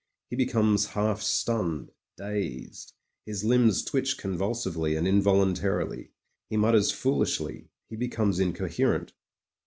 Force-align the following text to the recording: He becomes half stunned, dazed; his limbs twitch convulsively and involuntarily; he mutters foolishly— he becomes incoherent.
He 0.31 0.35
becomes 0.35 0.87
half 0.87 1.21
stunned, 1.21 1.91
dazed; 2.17 2.93
his 3.27 3.43
limbs 3.43 3.83
twitch 3.85 4.17
convulsively 4.17 4.95
and 4.95 5.07
involuntarily; 5.07 6.09
he 6.49 6.57
mutters 6.57 6.91
foolishly— 6.91 7.67
he 7.91 7.97
becomes 7.97 8.39
incoherent. 8.39 9.13